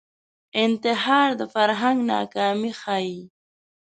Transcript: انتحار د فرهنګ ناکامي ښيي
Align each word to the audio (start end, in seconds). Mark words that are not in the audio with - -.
انتحار 0.63 1.29
د 1.39 1.41
فرهنګ 1.53 1.97
ناکامي 2.11 2.71
ښيي 2.81 3.19